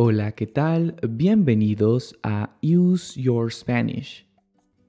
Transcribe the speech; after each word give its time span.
Hola, 0.00 0.30
¿qué 0.30 0.46
tal? 0.46 0.94
Bienvenidos 1.10 2.16
a 2.22 2.56
Use 2.62 3.20
Your 3.20 3.52
Spanish. 3.52 4.28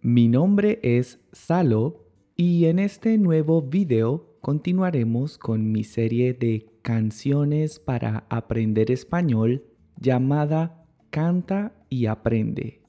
Mi 0.04 0.28
nombre 0.28 0.80
es 0.84 1.18
Salo 1.32 2.06
y 2.36 2.66
en 2.66 2.78
este 2.78 3.18
nuevo 3.18 3.64
video 3.64 4.38
continuaremos 4.40 5.40
con 5.40 5.72
mi 5.72 5.84
serie 5.84 6.36
de 6.36 6.68
canciones 6.84 7.80
para 7.80 8.28
aprender 8.30 8.92
español 8.92 9.66
llamada 10.00 10.86
Canta 11.10 11.74
y 11.90 12.06
Aprende. 12.06 12.84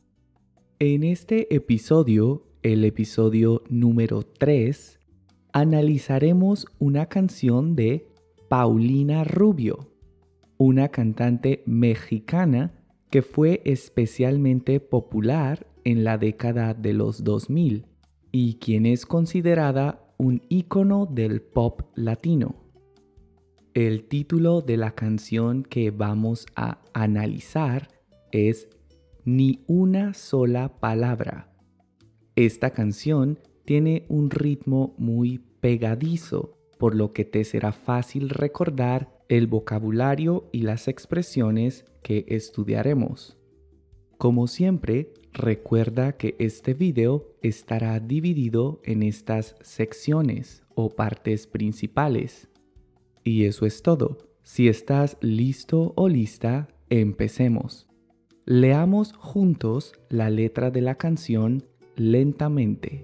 En 0.78 1.04
este 1.04 1.54
episodio, 1.54 2.44
el 2.62 2.84
episodio 2.84 3.62
número 3.70 4.24
3, 4.24 5.00
analizaremos 5.54 6.66
una 6.78 7.06
canción 7.06 7.76
de 7.76 8.10
Paulina 8.50 9.24
Rubio 9.24 9.89
una 10.60 10.90
cantante 10.90 11.62
mexicana 11.64 12.74
que 13.08 13.22
fue 13.22 13.62
especialmente 13.64 14.78
popular 14.78 15.66
en 15.84 16.04
la 16.04 16.18
década 16.18 16.74
de 16.74 16.92
los 16.92 17.24
2000 17.24 17.86
y 18.30 18.56
quien 18.56 18.84
es 18.84 19.06
considerada 19.06 20.12
un 20.18 20.42
ícono 20.50 21.06
del 21.06 21.40
pop 21.40 21.80
latino. 21.94 22.56
El 23.72 24.04
título 24.04 24.60
de 24.60 24.76
la 24.76 24.90
canción 24.90 25.62
que 25.62 25.90
vamos 25.90 26.44
a 26.56 26.82
analizar 26.92 27.88
es 28.30 28.68
Ni 29.24 29.64
una 29.66 30.12
sola 30.12 30.78
palabra. 30.78 31.54
Esta 32.36 32.68
canción 32.68 33.38
tiene 33.64 34.04
un 34.10 34.28
ritmo 34.28 34.94
muy 34.98 35.38
pegadizo, 35.38 36.58
por 36.78 36.94
lo 36.94 37.14
que 37.14 37.24
te 37.24 37.44
será 37.44 37.72
fácil 37.72 38.28
recordar 38.28 39.19
el 39.30 39.46
vocabulario 39.46 40.48
y 40.50 40.62
las 40.62 40.88
expresiones 40.88 41.84
que 42.02 42.26
estudiaremos. 42.28 43.38
Como 44.18 44.48
siempre, 44.48 45.14
recuerda 45.32 46.16
que 46.16 46.34
este 46.40 46.74
video 46.74 47.36
estará 47.40 48.00
dividido 48.00 48.80
en 48.82 49.04
estas 49.04 49.54
secciones 49.60 50.64
o 50.74 50.90
partes 50.90 51.46
principales. 51.46 52.48
Y 53.22 53.44
eso 53.44 53.66
es 53.66 53.82
todo. 53.82 54.18
Si 54.42 54.66
estás 54.66 55.16
listo 55.20 55.92
o 55.94 56.08
lista, 56.08 56.66
empecemos. 56.88 57.86
Leamos 58.46 59.12
juntos 59.12 59.92
la 60.08 60.28
letra 60.28 60.72
de 60.72 60.80
la 60.80 60.96
canción 60.96 61.62
lentamente. 61.94 63.00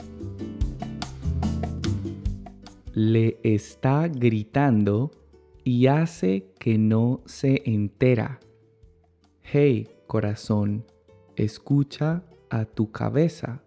Le 2.94 3.38
está 3.44 4.08
gritando 4.08 5.12
y 5.66 5.88
hace 5.88 6.52
que 6.60 6.78
no 6.78 7.22
se 7.26 7.60
entera. 7.68 8.38
Hey, 9.42 9.88
corazón, 10.06 10.84
escucha 11.34 12.22
a 12.50 12.66
tu 12.66 12.92
cabeza. 12.92 13.64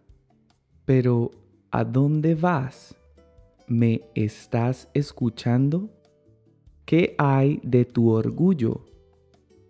Pero, 0.86 1.32
¿a 1.72 1.84
dónde 1.84 2.36
vas? 2.36 2.96
¿Me 3.68 4.00
estás 4.16 4.88
escuchando? 4.94 5.90
¿Qué 6.86 7.16
hay 7.18 7.60
de 7.64 7.84
tu 7.84 8.12
orgullo? 8.12 8.86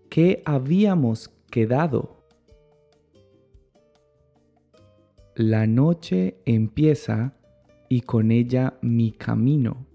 ¿Qué 0.07 0.43
habíamos 0.45 1.29
quedado? 1.49 2.27
La 5.33 5.65
noche 5.65 6.37
empieza 6.45 7.33
y 7.89 8.01
con 8.01 8.29
ella 8.29 8.77
mi 8.83 9.13
camino 9.13 9.88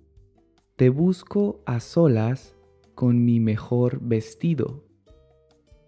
te 0.76 0.88
busco 0.88 1.62
a 1.66 1.78
solas 1.78 2.56
con 2.96 3.24
mi 3.24 3.38
mejor 3.38 4.00
vestido. 4.00 4.84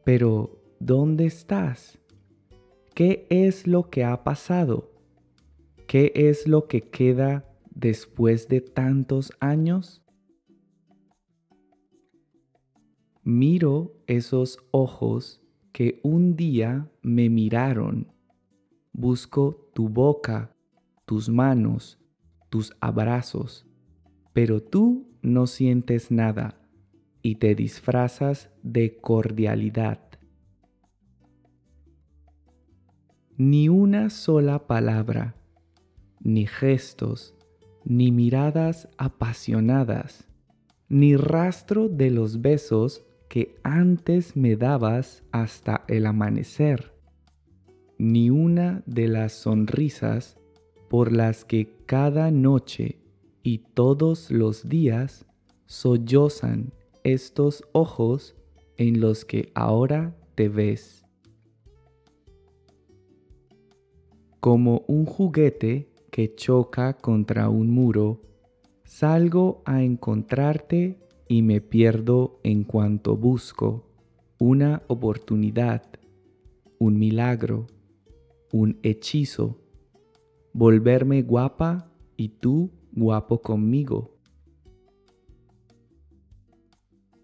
Pero, 0.04 0.62
¿dónde 0.78 1.26
estás? 1.26 1.98
¿Qué 2.94 3.26
es 3.28 3.66
lo 3.66 3.90
que 3.90 4.04
ha 4.04 4.22
pasado? 4.22 4.92
¿Qué 5.88 6.12
es 6.14 6.46
lo 6.46 6.68
que 6.68 6.88
queda 6.88 7.44
después 7.70 8.48
de 8.48 8.60
tantos 8.60 9.32
años? 9.40 10.04
Miro 13.24 13.96
esos 14.06 14.58
ojos 14.70 15.42
que 15.72 16.00
un 16.04 16.36
día 16.36 16.88
me 17.02 17.28
miraron. 17.28 18.12
Busco 18.92 19.68
tu 19.74 19.88
boca, 19.88 20.54
tus 21.06 21.28
manos, 21.28 21.98
tus 22.50 22.72
abrazos 22.80 23.65
pero 24.36 24.62
tú 24.62 25.08
no 25.22 25.46
sientes 25.46 26.10
nada 26.10 26.60
y 27.22 27.36
te 27.36 27.54
disfrazas 27.54 28.50
de 28.62 28.98
cordialidad. 28.98 29.98
Ni 33.38 33.70
una 33.70 34.10
sola 34.10 34.66
palabra, 34.66 35.36
ni 36.20 36.46
gestos, 36.46 37.34
ni 37.86 38.12
miradas 38.12 38.90
apasionadas, 38.98 40.28
ni 40.90 41.16
rastro 41.16 41.88
de 41.88 42.10
los 42.10 42.42
besos 42.42 43.06
que 43.30 43.56
antes 43.62 44.36
me 44.36 44.56
dabas 44.56 45.24
hasta 45.32 45.86
el 45.88 46.04
amanecer, 46.04 46.92
ni 47.96 48.28
una 48.28 48.82
de 48.84 49.08
las 49.08 49.32
sonrisas 49.32 50.36
por 50.90 51.10
las 51.10 51.46
que 51.46 51.72
cada 51.86 52.30
noche 52.30 53.00
y 53.46 53.58
todos 53.58 54.32
los 54.32 54.68
días 54.68 55.24
sollozan 55.66 56.72
estos 57.04 57.62
ojos 57.70 58.34
en 58.76 59.00
los 59.00 59.24
que 59.24 59.52
ahora 59.54 60.16
te 60.34 60.48
ves. 60.48 61.04
Como 64.40 64.82
un 64.88 65.06
juguete 65.06 65.92
que 66.10 66.34
choca 66.34 66.94
contra 66.94 67.48
un 67.48 67.70
muro, 67.70 68.20
salgo 68.82 69.62
a 69.64 69.84
encontrarte 69.84 70.98
y 71.28 71.42
me 71.42 71.60
pierdo 71.60 72.40
en 72.42 72.64
cuanto 72.64 73.16
busco 73.16 73.86
una 74.40 74.82
oportunidad, 74.88 75.84
un 76.80 76.98
milagro, 76.98 77.68
un 78.50 78.80
hechizo, 78.82 79.60
volverme 80.52 81.22
guapa 81.22 81.92
y 82.16 82.30
tú 82.30 82.72
guapo 82.96 83.42
conmigo. 83.42 84.16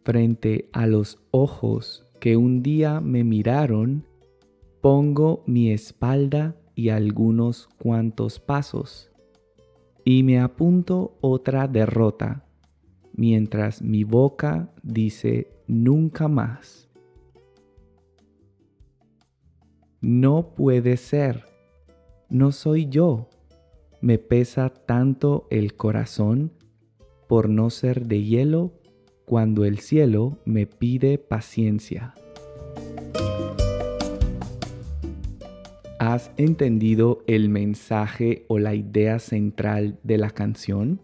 Frente 0.04 0.68
a 0.72 0.86
los 0.86 1.18
ojos 1.30 2.06
que 2.20 2.36
un 2.36 2.62
día 2.62 3.00
me 3.00 3.24
miraron, 3.24 4.06
pongo 4.80 5.42
mi 5.46 5.70
espalda 5.70 6.56
y 6.74 6.90
algunos 6.90 7.68
cuantos 7.78 8.38
pasos, 8.38 9.10
y 10.04 10.22
me 10.22 10.40
apunto 10.40 11.16
otra 11.20 11.66
derrota, 11.68 12.44
mientras 13.14 13.80
mi 13.82 14.04
boca 14.04 14.72
dice 14.82 15.50
nunca 15.66 16.28
más. 16.28 16.88
No 20.00 20.54
puede 20.54 20.96
ser, 20.96 21.44
no 22.28 22.50
soy 22.50 22.88
yo 22.88 23.28
me 24.02 24.18
pesa 24.18 24.68
tanto 24.68 25.46
el 25.50 25.74
corazón 25.74 26.52
por 27.28 27.48
no 27.48 27.70
ser 27.70 28.06
de 28.06 28.22
hielo 28.22 28.74
cuando 29.24 29.64
el 29.64 29.78
cielo 29.78 30.38
me 30.44 30.66
pide 30.66 31.18
paciencia. 31.18 32.12
¿Has 36.00 36.32
entendido 36.36 37.22
el 37.28 37.48
mensaje 37.48 38.44
o 38.48 38.58
la 38.58 38.74
idea 38.74 39.20
central 39.20 40.00
de 40.02 40.18
la 40.18 40.30
canción? 40.30 41.00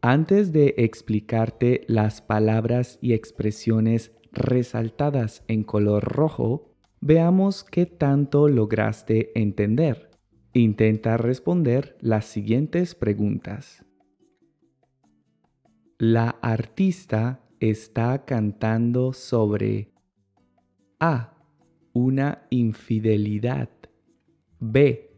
Antes 0.00 0.52
de 0.52 0.74
explicarte 0.78 1.82
las 1.88 2.22
palabras 2.22 3.00
y 3.02 3.14
expresiones 3.14 4.12
resaltadas 4.30 5.42
en 5.48 5.64
color 5.64 6.04
rojo, 6.04 6.70
veamos 7.00 7.64
qué 7.64 7.84
tanto 7.84 8.48
lograste 8.48 9.32
entender. 9.34 10.15
Intenta 10.56 11.18
responder 11.18 11.98
las 12.00 12.24
siguientes 12.24 12.94
preguntas. 12.94 13.84
La 15.98 16.30
artista 16.40 17.44
está 17.60 18.24
cantando 18.24 19.12
sobre 19.12 19.92
A. 20.98 21.36
Una 21.92 22.46
infidelidad. 22.48 23.68
B. 24.58 25.14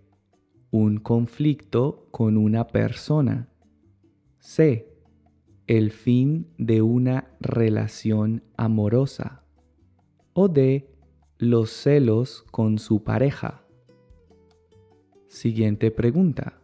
Un 0.73 0.97
conflicto 0.97 2.09
con 2.11 2.37
una 2.37 2.67
persona. 2.67 3.49
C. 4.41 4.93
El 5.69 5.93
fin 5.93 6.53
de 6.59 6.83
una 6.83 7.31
relación 7.39 8.43
amorosa. 8.57 9.45
O 10.33 10.49
D. 10.49 10.91
Los 11.39 11.71
celos 11.71 12.43
con 12.51 12.81
su 12.81 13.05
pareja. 13.05 13.68
Siguiente 15.29 15.91
pregunta. 15.91 16.59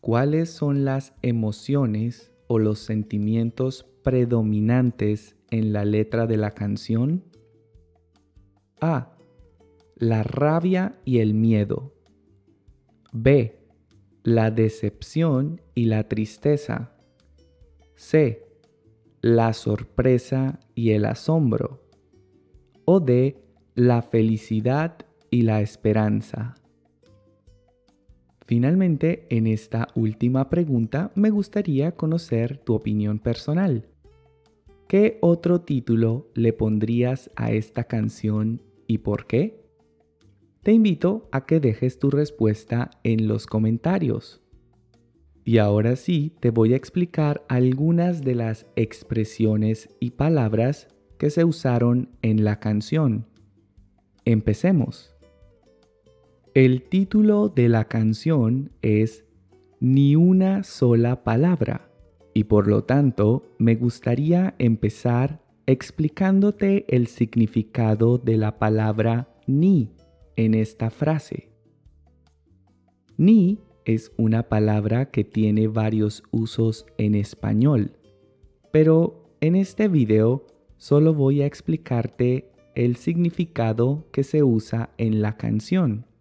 ¿Cuáles 0.00 0.48
son 0.48 0.84
las 0.84 1.12
emociones 1.22 2.32
o 2.46 2.60
los 2.60 2.78
sentimientos 2.78 3.84
predominantes 4.04 5.36
en 5.50 5.72
la 5.72 5.84
letra 5.84 6.28
de 6.28 6.36
la 6.36 6.52
canción? 6.52 7.24
A. 8.80 9.16
La 9.96 10.22
rabia 10.22 11.00
y 11.04 11.18
el 11.18 11.34
miedo. 11.34 11.92
B. 13.12 13.58
La 14.22 14.52
decepción 14.52 15.60
y 15.74 15.86
la 15.86 16.08
tristeza. 16.08 16.96
C. 17.96 18.46
La 19.20 19.52
sorpresa 19.52 20.60
y 20.76 20.92
el 20.92 21.04
asombro. 21.04 21.88
O 22.84 23.00
D. 23.00 23.36
La 23.74 24.00
felicidad 24.02 24.96
y 25.28 25.42
la 25.42 25.60
esperanza. 25.60 26.54
Finalmente, 28.52 29.24
en 29.30 29.46
esta 29.46 29.88
última 29.94 30.50
pregunta 30.50 31.10
me 31.14 31.30
gustaría 31.30 31.92
conocer 31.92 32.58
tu 32.58 32.74
opinión 32.74 33.18
personal. 33.18 33.88
¿Qué 34.88 35.16
otro 35.22 35.62
título 35.62 36.30
le 36.34 36.52
pondrías 36.52 37.30
a 37.34 37.50
esta 37.50 37.84
canción 37.84 38.60
y 38.86 38.98
por 38.98 39.26
qué? 39.26 39.64
Te 40.62 40.72
invito 40.72 41.30
a 41.32 41.46
que 41.46 41.60
dejes 41.60 41.98
tu 41.98 42.10
respuesta 42.10 42.90
en 43.04 43.26
los 43.26 43.46
comentarios. 43.46 44.42
Y 45.46 45.56
ahora 45.56 45.96
sí, 45.96 46.34
te 46.40 46.50
voy 46.50 46.74
a 46.74 46.76
explicar 46.76 47.46
algunas 47.48 48.20
de 48.20 48.34
las 48.34 48.66
expresiones 48.76 49.88
y 49.98 50.10
palabras 50.10 50.88
que 51.16 51.30
se 51.30 51.46
usaron 51.46 52.10
en 52.20 52.44
la 52.44 52.60
canción. 52.60 53.24
Empecemos. 54.26 55.12
El 56.54 56.82
título 56.82 57.48
de 57.48 57.70
la 57.70 57.86
canción 57.86 58.72
es 58.82 59.24
Ni 59.80 60.16
una 60.16 60.64
sola 60.64 61.24
palabra 61.24 61.88
y 62.34 62.44
por 62.44 62.68
lo 62.68 62.84
tanto 62.84 63.54
me 63.56 63.74
gustaría 63.74 64.54
empezar 64.58 65.40
explicándote 65.64 66.84
el 66.94 67.06
significado 67.06 68.18
de 68.18 68.36
la 68.36 68.58
palabra 68.58 69.34
ni 69.46 69.92
en 70.36 70.52
esta 70.52 70.90
frase. 70.90 71.48
Ni 73.16 73.58
es 73.86 74.12
una 74.18 74.50
palabra 74.50 75.10
que 75.10 75.24
tiene 75.24 75.68
varios 75.68 76.22
usos 76.32 76.84
en 76.98 77.14
español, 77.14 77.92
pero 78.70 79.36
en 79.40 79.56
este 79.56 79.88
video 79.88 80.46
solo 80.76 81.14
voy 81.14 81.40
a 81.40 81.46
explicarte 81.46 82.50
el 82.74 82.96
significado 82.96 84.06
que 84.12 84.22
se 84.22 84.42
usa 84.42 84.90
en 84.98 85.22
la 85.22 85.38
canción. 85.38 86.11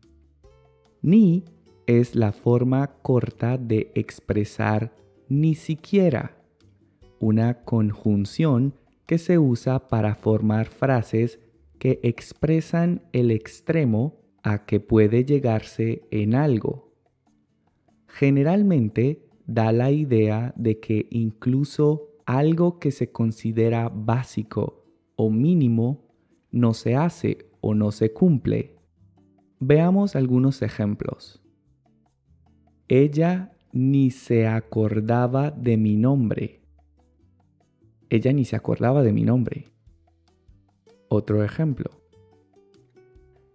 Ni 1.01 1.45
es 1.87 2.15
la 2.15 2.31
forma 2.31 2.87
corta 3.01 3.57
de 3.57 3.91
expresar 3.95 4.93
ni 5.27 5.55
siquiera, 5.55 6.37
una 7.19 7.63
conjunción 7.63 8.75
que 9.05 9.17
se 9.17 9.39
usa 9.39 9.87
para 9.87 10.15
formar 10.15 10.67
frases 10.67 11.39
que 11.79 11.99
expresan 12.03 13.01
el 13.11 13.31
extremo 13.31 14.21
a 14.43 14.65
que 14.65 14.79
puede 14.79 15.25
llegarse 15.25 16.03
en 16.11 16.35
algo. 16.35 16.93
Generalmente 18.07 19.27
da 19.47 19.71
la 19.71 19.91
idea 19.91 20.53
de 20.55 20.79
que 20.79 21.07
incluso 21.09 22.09
algo 22.25 22.79
que 22.79 22.91
se 22.91 23.11
considera 23.11 23.89
básico 23.89 24.85
o 25.15 25.29
mínimo 25.29 26.07
no 26.51 26.73
se 26.73 26.95
hace 26.95 27.49
o 27.61 27.73
no 27.73 27.91
se 27.91 28.13
cumple. 28.13 28.75
Veamos 29.63 30.15
algunos 30.15 30.63
ejemplos. 30.63 31.39
Ella 32.87 33.51
ni 33.71 34.09
se 34.09 34.47
acordaba 34.47 35.51
de 35.51 35.77
mi 35.77 35.97
nombre. 35.97 36.63
Ella 38.09 38.33
ni 38.33 38.43
se 38.43 38.55
acordaba 38.55 39.03
de 39.03 39.13
mi 39.13 39.23
nombre. 39.23 39.65
Otro 41.09 41.43
ejemplo. 41.43 41.91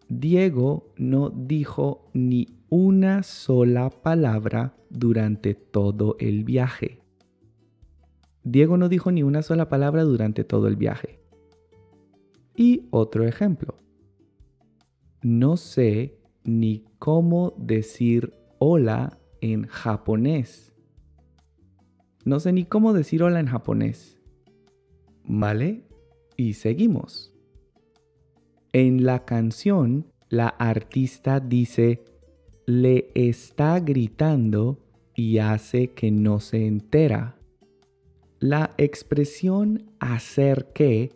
Diego 0.09 0.95
no 0.97 1.31
dijo 1.31 2.09
ni 2.15 2.61
una 2.69 3.25
sola 3.25 3.91
palabra 3.91 4.77
durante 4.91 5.55
todo 5.55 6.15
el 6.21 6.45
viaje. 6.45 7.01
Diego 8.45 8.77
no 8.77 8.89
dijo 8.89 9.11
ni 9.11 9.25
una 9.25 9.43
sola 9.43 9.69
palabra 9.69 10.05
durante 10.05 10.45
todo 10.45 10.69
el 10.69 10.77
viaje. 10.77 11.19
Y 12.55 12.87
otro 12.93 13.27
ejemplo. 13.27 13.86
No 15.23 15.57
sé 15.57 16.19
ni 16.45 16.85
cómo 16.99 17.55
decir 17.59 18.33
hola 18.59 19.19
en 19.41 19.67
japonés. 19.67 20.73
No 22.25 22.41
sé 22.41 22.53
ni 22.53 22.65
cómo 22.65 22.93
decir 22.93 23.23
hola 23.23 23.41
en 23.41 23.47
japonés. 23.47 24.21
¿Vale? 25.25 25.85
Y 26.37 26.55
seguimos. 26.55 27.33
En 28.73 29.05
la 29.05 29.25
canción, 29.25 30.07
la 30.29 30.49
artista 30.49 31.41
dice, 31.41 32.05
le 32.67 33.11
está 33.15 33.81
gritando 33.81 34.79
y 35.15 35.39
hace 35.39 35.93
que 35.93 36.11
no 36.11 36.41
se 36.41 36.67
entera. 36.67 37.39
La 38.39 38.75
expresión 38.77 39.91
hacer 39.99 40.73
que 40.75 41.13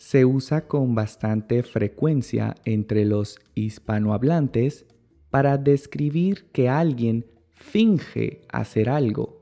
se 0.00 0.24
usa 0.24 0.66
con 0.66 0.94
bastante 0.94 1.62
frecuencia 1.62 2.54
entre 2.64 3.04
los 3.04 3.38
hispanohablantes 3.54 4.86
para 5.28 5.58
describir 5.58 6.46
que 6.52 6.70
alguien 6.70 7.26
finge 7.52 8.40
hacer 8.50 8.88
algo. 8.88 9.38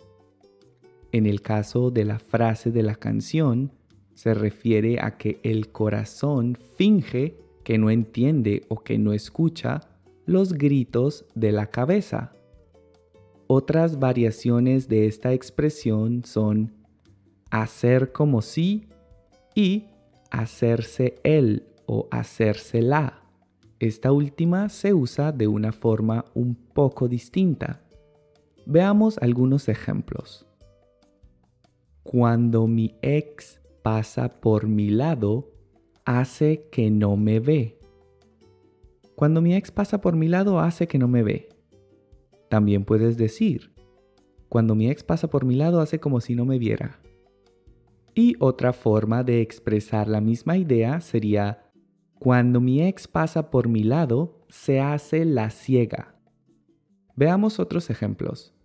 En 1.12 1.26
el 1.26 1.42
caso 1.42 1.92
de 1.92 2.04
la 2.04 2.18
frase 2.18 2.72
de 2.72 2.82
la 2.82 2.96
canción, 2.96 3.70
se 4.14 4.34
refiere 4.34 4.98
a 5.00 5.16
que 5.16 5.38
el 5.44 5.70
corazón 5.70 6.58
finge 6.76 7.38
que 7.62 7.78
no 7.78 7.88
entiende 7.88 8.64
o 8.66 8.82
que 8.82 8.98
no 8.98 9.12
escucha 9.12 9.82
los 10.26 10.54
gritos 10.54 11.24
de 11.36 11.52
la 11.52 11.70
cabeza. 11.70 12.32
Otras 13.46 14.00
variaciones 14.00 14.88
de 14.88 15.06
esta 15.06 15.32
expresión 15.32 16.24
son 16.24 16.72
hacer 17.48 18.10
como 18.10 18.42
si 18.42 18.88
y 19.54 19.84
hacerse 20.30 21.16
él 21.24 21.66
o 21.86 22.08
hacérsela. 22.10 23.22
Esta 23.78 24.12
última 24.12 24.68
se 24.68 24.92
usa 24.92 25.32
de 25.32 25.46
una 25.46 25.72
forma 25.72 26.24
un 26.34 26.54
poco 26.54 27.08
distinta. 27.08 27.80
Veamos 28.66 29.18
algunos 29.18 29.68
ejemplos. 29.68 30.46
Cuando 32.02 32.66
mi 32.66 32.96
ex 33.02 33.60
pasa 33.82 34.40
por 34.40 34.66
mi 34.66 34.90
lado, 34.90 35.50
hace 36.04 36.68
que 36.70 36.90
no 36.90 37.16
me 37.16 37.40
ve. 37.40 37.78
Cuando 39.14 39.40
mi 39.40 39.54
ex 39.54 39.70
pasa 39.70 40.00
por 40.00 40.16
mi 40.16 40.28
lado, 40.28 40.60
hace 40.60 40.86
que 40.86 40.98
no 40.98 41.08
me 41.08 41.22
ve. 41.22 41.48
También 42.48 42.84
puedes 42.84 43.16
decir, 43.16 43.72
cuando 44.48 44.74
mi 44.74 44.88
ex 44.90 45.02
pasa 45.02 45.28
por 45.28 45.44
mi 45.44 45.54
lado, 45.54 45.80
hace 45.80 46.00
como 46.00 46.20
si 46.20 46.34
no 46.34 46.44
me 46.44 46.58
viera. 46.58 47.00
Y 48.18 48.34
otra 48.40 48.72
forma 48.72 49.22
de 49.22 49.40
expresar 49.40 50.08
la 50.08 50.20
misma 50.20 50.56
idea 50.56 51.00
sería, 51.00 51.70
cuando 52.18 52.60
mi 52.60 52.82
ex 52.82 53.06
pasa 53.06 53.48
por 53.48 53.68
mi 53.68 53.84
lado, 53.84 54.44
se 54.48 54.80
hace 54.80 55.24
la 55.24 55.50
ciega. 55.50 56.16
Veamos 57.14 57.60
otros 57.60 57.90
ejemplos. 57.90 58.56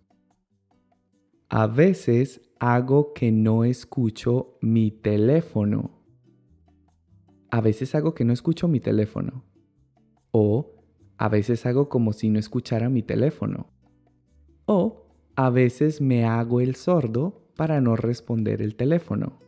A 1.48 1.68
veces 1.68 2.40
hago 2.58 3.12
que 3.12 3.30
no 3.30 3.62
escucho 3.62 4.58
mi 4.60 4.90
teléfono 4.90 6.04
a 7.54 7.60
veces 7.60 7.94
hago 7.94 8.16
que 8.16 8.24
no 8.24 8.32
escucho 8.32 8.66
mi 8.66 8.80
teléfono. 8.80 9.44
O 10.32 10.74
a 11.18 11.28
veces 11.28 11.64
hago 11.66 11.88
como 11.88 12.12
si 12.12 12.28
no 12.28 12.40
escuchara 12.40 12.88
mi 12.88 13.04
teléfono. 13.04 13.68
O 14.66 15.06
a 15.36 15.50
veces 15.50 16.00
me 16.00 16.24
hago 16.24 16.60
el 16.60 16.74
sordo 16.74 17.43
para 17.56 17.80
no 17.80 17.96
responder 17.96 18.62
el 18.62 18.76
teléfono. 18.76 19.38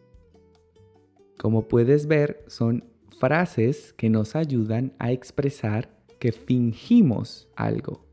Como 1.38 1.68
puedes 1.68 2.06
ver, 2.06 2.44
son 2.46 2.84
frases 3.18 3.92
que 3.92 4.10
nos 4.10 4.36
ayudan 4.36 4.94
a 4.98 5.12
expresar 5.12 5.90
que 6.18 6.32
fingimos 6.32 7.48
algo. 7.56 8.06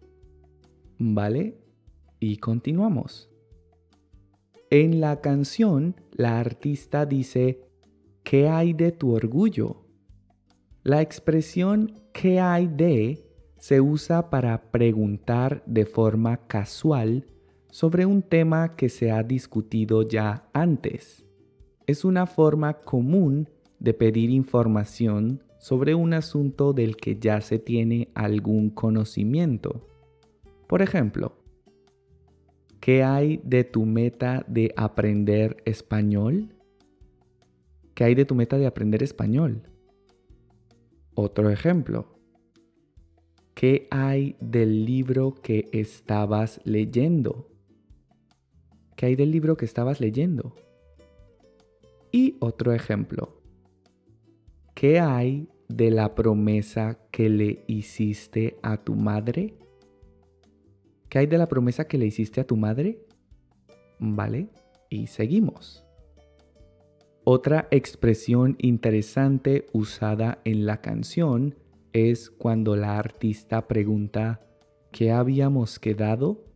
¿Vale? 1.00 1.58
Y 2.20 2.38
continuamos. 2.38 3.30
En 4.70 5.00
la 5.00 5.22
canción, 5.22 5.96
la 6.12 6.40
artista 6.40 7.06
dice, 7.06 7.62
¿qué 8.24 8.50
hay 8.50 8.74
de 8.74 8.92
tu 8.92 9.14
orgullo? 9.14 9.86
La 10.84 11.02
expresión 11.02 11.94
¿qué 12.12 12.40
hay 12.40 12.68
de? 12.68 13.30
se 13.58 13.80
usa 13.80 14.30
para 14.30 14.72
preguntar 14.72 15.64
de 15.66 15.86
forma 15.86 16.48
casual 16.48 17.26
sobre 17.74 18.06
un 18.06 18.22
tema 18.22 18.76
que 18.76 18.88
se 18.88 19.10
ha 19.10 19.24
discutido 19.24 20.08
ya 20.08 20.48
antes. 20.54 21.26
Es 21.88 22.06
una 22.06 22.28
forma 22.28 22.76
común 22.76 23.50
de 23.80 23.96
pedir 23.96 24.30
información 24.30 25.42
sobre 25.58 25.96
un 25.96 26.14
asunto 26.14 26.74
del 26.74 26.96
que 26.96 27.18
ya 27.18 27.42
se 27.42 27.58
tiene 27.58 28.10
algún 28.14 28.70
conocimiento. 28.70 29.88
Por 30.68 30.84
ejemplo, 30.84 31.36
¿qué 32.80 33.02
hay 33.02 33.42
de 33.44 33.64
tu 33.64 33.88
meta 33.88 34.46
de 34.48 34.72
aprender 34.78 35.58
español? 35.66 36.54
¿Qué 37.96 38.04
hay 38.04 38.14
de 38.14 38.26
tu 38.26 38.36
meta 38.36 38.60
de 38.60 38.68
aprender 38.68 39.02
español? 39.02 39.64
Otro 41.16 41.50
ejemplo. 41.50 42.20
¿Qué 43.56 43.88
hay 43.90 44.36
del 44.40 44.86
libro 44.86 45.34
que 45.34 45.70
estabas 45.72 46.62
leyendo? 46.66 47.50
¿Qué 49.04 49.08
hay 49.08 49.16
del 49.18 49.32
libro 49.32 49.58
que 49.58 49.66
estabas 49.66 50.00
leyendo? 50.00 50.56
Y 52.10 52.38
otro 52.40 52.72
ejemplo. 52.72 53.42
¿Qué 54.74 55.02
hay 55.02 55.50
de 55.68 55.92
la 55.92 56.16
promesa 56.16 56.98
que 57.12 57.28
le 57.28 57.66
hiciste 57.68 58.56
a 58.64 58.78
tu 58.78 58.96
madre? 58.96 59.56
¿Qué 61.10 61.20
hay 61.20 61.28
de 61.28 61.38
la 61.38 61.50
promesa 61.50 61.86
que 61.86 61.98
le 61.98 62.06
hiciste 62.06 62.40
a 62.40 62.48
tu 62.48 62.56
madre? 62.56 63.06
¿Vale? 64.00 64.48
Y 64.90 65.08
seguimos. 65.08 65.84
Otra 67.26 67.68
expresión 67.72 68.56
interesante 68.58 69.66
usada 69.74 70.40
en 70.46 70.66
la 70.66 70.80
canción 70.80 71.56
es 71.92 72.30
cuando 72.30 72.78
la 72.78 73.00
artista 73.00 73.68
pregunta 73.68 74.40
¿qué 74.94 75.12
habíamos 75.12 75.78
quedado? 75.78 76.53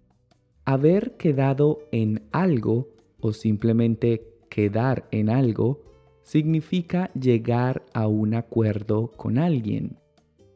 Haber 0.69 1.15
quedado 1.15 1.79
en 1.93 2.27
algo 2.33 2.89
o 3.21 3.31
simplemente 3.31 4.27
quedar 4.49 5.07
en 5.11 5.29
algo 5.29 5.81
significa 6.23 7.09
llegar 7.13 7.85
a 7.93 8.07
un 8.07 8.33
acuerdo 8.33 9.13
con 9.15 9.37
alguien. 9.37 9.97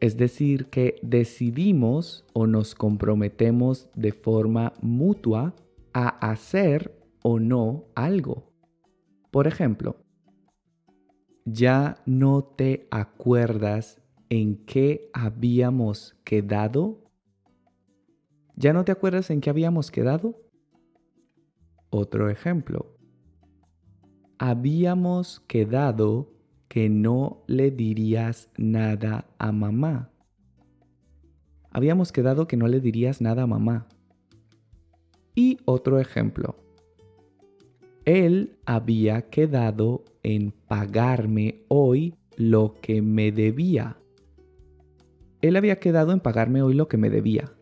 Es 0.01 0.18
decir, 0.18 0.65
que 0.65 0.96
decidimos 1.01 2.25
o 2.34 2.46
nos 2.46 2.75
comprometemos 2.75 3.89
de 3.96 4.12
forma 4.12 4.74
mutua 4.82 5.56
a 5.94 6.10
hacer 6.30 6.94
o 7.24 7.39
no 7.39 7.86
algo. 7.96 8.51
Por 9.32 9.48
ejemplo, 9.48 9.96
¿ya 11.46 12.03
no 12.06 12.44
te 12.44 12.86
acuerdas 12.91 14.01
en 14.27 14.58
qué 14.65 15.10
habíamos 15.13 16.18
quedado? 16.25 17.00
¿Ya 18.62 18.74
no 18.74 18.86
te 18.86 18.91
acuerdas 18.91 19.32
en 19.32 19.41
qué 19.41 19.50
habíamos 19.50 19.89
quedado? 19.89 20.39
Otro 21.89 22.30
ejemplo. 22.30 22.96
Habíamos 24.38 25.39
quedado 25.48 26.32
que 26.68 26.88
no 26.88 27.44
le 27.48 27.72
dirías 27.72 28.51
nada 28.60 29.25
a 29.39 29.51
mamá. 29.51 30.12
Habíamos 31.72 32.12
quedado 32.12 32.48
que 32.48 32.56
no 32.56 32.68
le 32.68 32.80
dirías 32.80 33.20
nada 33.20 33.41
a 33.44 33.48
mamá. 33.48 33.88
Y 35.34 35.58
otro 35.65 36.00
ejemplo. 36.00 36.56
Él 38.06 38.60
había 38.68 39.27
quedado 39.32 40.03
en 40.22 40.51
pagarme 40.51 41.65
hoy 41.68 42.13
lo 42.38 42.75
que 42.80 43.01
me 43.01 43.32
debía. 43.32 43.98
Él 45.41 45.56
había 45.56 45.80
quedado 45.80 46.12
en 46.12 46.20
pagarme 46.20 46.62
hoy 46.62 46.75
lo 46.75 46.88
que 46.88 46.98
me 46.98 47.10
debía. 47.10 47.56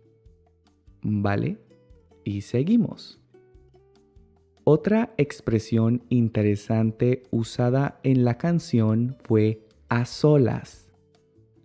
¿Vale? 1.01 1.57
Y 2.23 2.41
seguimos. 2.41 3.19
Otra 4.63 5.13
expresión 5.17 6.03
interesante 6.09 7.23
usada 7.31 7.99
en 8.03 8.23
la 8.23 8.37
canción 8.37 9.15
fue 9.23 9.65
a 9.87 10.05
solas. 10.05 10.87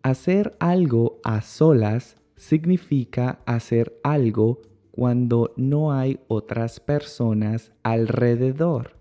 Hacer 0.02 0.56
algo 0.58 1.18
a 1.22 1.42
solas 1.42 2.16
significa 2.36 3.40
hacer 3.46 4.00
algo 4.02 4.62
cuando 4.90 5.52
no 5.56 5.92
hay 5.92 6.20
otras 6.28 6.80
personas 6.80 7.72
alrededor. 7.82 8.96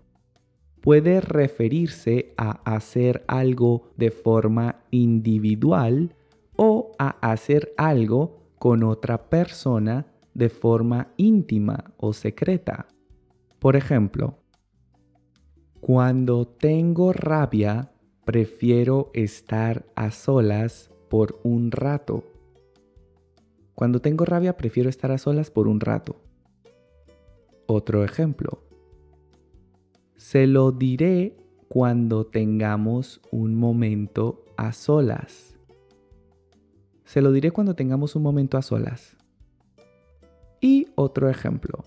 Puede 0.80 1.20
referirse 1.20 2.34
a 2.36 2.60
hacer 2.70 3.24
algo 3.26 3.90
de 3.96 4.10
forma 4.10 4.80
individual 4.90 6.14
o 6.56 6.92
a 6.98 7.10
hacer 7.30 7.72
algo 7.78 8.50
con 8.58 8.82
otra 8.82 9.30
persona 9.30 10.06
de 10.34 10.48
forma 10.48 11.08
íntima 11.16 11.92
o 11.96 12.12
secreta. 12.12 12.86
Por 13.58 13.76
ejemplo, 13.76 14.38
cuando 15.80 16.46
tengo 16.46 17.12
rabia, 17.12 17.92
prefiero 18.24 19.10
estar 19.14 19.86
a 19.94 20.10
solas 20.10 20.90
por 21.08 21.40
un 21.44 21.70
rato. 21.70 22.24
Cuando 23.74 24.00
tengo 24.00 24.24
rabia, 24.24 24.56
prefiero 24.56 24.88
estar 24.88 25.10
a 25.10 25.18
solas 25.18 25.50
por 25.50 25.68
un 25.68 25.80
rato. 25.80 26.16
Otro 27.66 28.04
ejemplo. 28.04 28.62
Se 30.16 30.46
lo 30.46 30.72
diré 30.72 31.36
cuando 31.68 32.26
tengamos 32.26 33.20
un 33.30 33.54
momento 33.54 34.44
a 34.56 34.72
solas. 34.72 35.58
Se 37.04 37.20
lo 37.20 37.32
diré 37.32 37.50
cuando 37.50 37.74
tengamos 37.74 38.16
un 38.16 38.22
momento 38.22 38.56
a 38.56 38.62
solas. 38.62 39.16
Y 40.64 40.86
otro 40.94 41.28
ejemplo. 41.28 41.84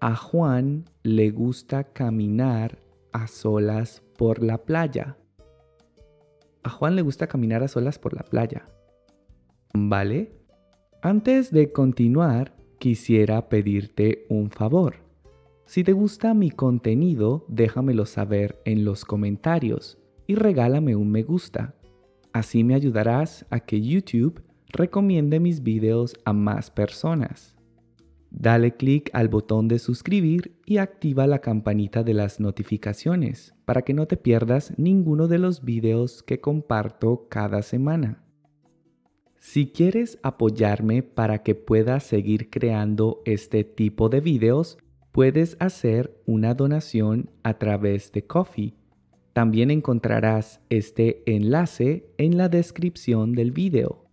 A 0.00 0.16
Juan 0.16 0.86
le 1.04 1.30
gusta 1.30 1.84
caminar 1.84 2.82
a 3.12 3.28
solas 3.28 4.02
por 4.16 4.42
la 4.42 4.58
playa. 4.58 5.16
A 6.64 6.68
Juan 6.68 6.96
le 6.96 7.02
gusta 7.02 7.28
caminar 7.28 7.62
a 7.62 7.68
solas 7.68 7.96
por 7.96 8.12
la 8.12 8.24
playa. 8.24 8.64
¿Vale? 9.72 10.32
Antes 11.00 11.52
de 11.52 11.70
continuar, 11.70 12.56
quisiera 12.80 13.48
pedirte 13.48 14.26
un 14.28 14.50
favor. 14.50 14.96
Si 15.64 15.84
te 15.84 15.92
gusta 15.92 16.34
mi 16.34 16.50
contenido, 16.50 17.44
déjamelo 17.46 18.04
saber 18.04 18.60
en 18.64 18.84
los 18.84 19.04
comentarios 19.04 19.96
y 20.26 20.34
regálame 20.34 20.96
un 20.96 21.12
me 21.12 21.22
gusta. 21.22 21.76
Así 22.32 22.64
me 22.64 22.74
ayudarás 22.74 23.46
a 23.50 23.60
que 23.60 23.80
YouTube 23.80 24.42
recomiende 24.68 25.40
mis 25.40 25.62
videos 25.62 26.14
a 26.24 26.32
más 26.32 26.70
personas. 26.70 27.56
Dale 28.30 28.76
clic 28.76 29.10
al 29.14 29.28
botón 29.28 29.68
de 29.68 29.78
suscribir 29.78 30.60
y 30.66 30.76
activa 30.76 31.26
la 31.26 31.38
campanita 31.38 32.02
de 32.02 32.14
las 32.14 32.40
notificaciones 32.40 33.54
para 33.64 33.82
que 33.82 33.94
no 33.94 34.06
te 34.06 34.16
pierdas 34.16 34.74
ninguno 34.76 35.28
de 35.28 35.38
los 35.38 35.64
videos 35.64 36.22
que 36.22 36.40
comparto 36.40 37.26
cada 37.30 37.62
semana. 37.62 38.22
Si 39.38 39.72
quieres 39.72 40.18
apoyarme 40.22 41.02
para 41.02 41.42
que 41.42 41.54
pueda 41.54 42.00
seguir 42.00 42.50
creando 42.50 43.22
este 43.24 43.64
tipo 43.64 44.08
de 44.08 44.20
videos, 44.20 44.78
puedes 45.12 45.56
hacer 45.60 46.20
una 46.26 46.54
donación 46.54 47.30
a 47.42 47.58
través 47.58 48.12
de 48.12 48.26
Coffee 48.26 48.78
también 49.38 49.70
encontrarás 49.70 50.60
este 50.68 51.22
enlace 51.24 52.10
en 52.18 52.36
la 52.36 52.48
descripción 52.48 53.34
del 53.34 53.52
video. 53.52 54.07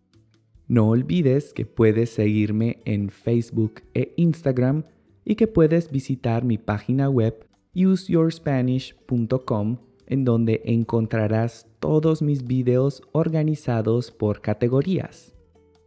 No 0.68 0.90
olvides 0.90 1.54
que 1.54 1.66
puedes 1.66 2.10
seguirme 2.10 2.80
en 2.86 3.10
Facebook 3.10 3.84
e 3.94 4.14
Instagram 4.18 4.84
y 5.24 5.36
que 5.36 5.48
puedes 5.48 5.92
visitar 5.92 6.44
mi 6.44 6.58
página 6.58 7.10
web 7.10 7.48
useyourspanish.com 7.76 9.78
en 10.08 10.24
donde 10.24 10.62
encontrarás 10.66 11.68
todos 11.80 12.22
mis 12.22 12.46
videos 12.46 13.02
organizados 13.12 14.12
por 14.12 14.42
categorías. 14.42 15.34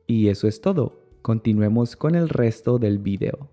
Y 0.06 0.28
eso 0.28 0.49
es 0.49 0.61
todo. 0.61 1.00
Continuemos 1.23 1.97
con 1.97 2.14
el 2.14 2.28
resto 2.28 2.78
del 2.78 2.99
video. 2.99 3.50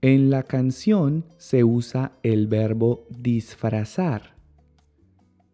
En 0.00 0.30
la 0.30 0.42
canción 0.42 1.24
se 1.38 1.64
usa 1.64 2.12
el 2.22 2.48
verbo 2.48 3.06
disfrazar. 3.10 4.36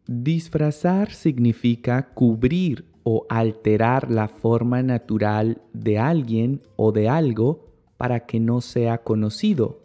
Disfrazar 0.06 1.12
significa 1.12 2.14
cubrir 2.14 2.86
o 3.10 3.24
alterar 3.30 4.10
la 4.10 4.28
forma 4.28 4.82
natural 4.82 5.62
de 5.72 5.98
alguien 5.98 6.60
o 6.76 6.92
de 6.92 7.08
algo 7.08 7.64
para 7.96 8.26
que 8.26 8.38
no 8.38 8.60
sea 8.60 8.98
conocido. 8.98 9.80